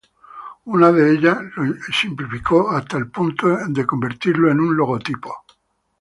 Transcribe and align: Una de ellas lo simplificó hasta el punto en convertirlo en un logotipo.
Una 0.65 0.91
de 0.91 1.11
ellas 1.13 1.37
lo 1.55 1.75
simplificó 1.93 2.71
hasta 2.71 2.97
el 2.97 3.11
punto 3.11 3.55
en 3.59 3.75
convertirlo 3.85 4.49
en 4.51 4.59
un 4.59 4.75
logotipo. 4.75 5.45